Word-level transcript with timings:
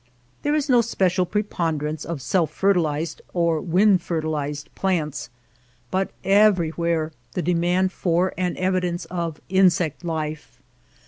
There 0.41 0.55
is 0.55 0.67
no 0.67 0.81
special 0.81 1.27
preponderance 1.27 2.05
of 2.05 2.17
12 2.17 2.21
THE 2.21 2.23
LAND 2.23 2.23
OF 2.23 2.23
LITTLE 2.23 2.41
RAIN 2.41 2.49
self 2.49 2.59
fertilized 2.95 3.21
or 3.35 3.61
wind 3.61 4.01
fertilized 4.01 4.69
plants, 4.73 5.29
but 5.91 6.09
everywhere 6.23 7.11
the 7.33 7.43
demand 7.43 7.91
for 7.91 8.33
and 8.35 8.57
evidence 8.57 9.05
of 9.05 9.39
insect 9.47 10.03
life. 10.03 10.59